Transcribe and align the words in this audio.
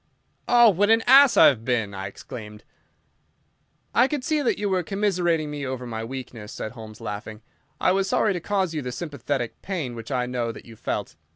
"Oh, 0.47 0.71
what 0.71 0.89
an 0.89 1.03
ass 1.05 1.37
I 1.37 1.45
have 1.45 1.63
been!" 1.63 1.93
I 1.93 2.07
exclaimed. 2.07 2.63
"I 3.93 4.07
could 4.07 4.23
see 4.23 4.41
that 4.41 4.57
you 4.57 4.67
were 4.67 4.81
commiserating 4.81 5.51
me 5.51 5.63
over 5.63 5.85
my 5.85 6.03
weakness," 6.03 6.51
said 6.51 6.71
Holmes, 6.71 7.01
laughing. 7.01 7.43
"I 7.79 7.91
was 7.91 8.09
sorry 8.09 8.33
to 8.33 8.39
cause 8.39 8.73
you 8.73 8.81
the 8.81 8.91
sympathetic 8.91 9.61
pain 9.61 9.93
which 9.93 10.11
I 10.11 10.25
know 10.25 10.51
that 10.53 10.65
you 10.65 10.75
felt. 10.75 11.17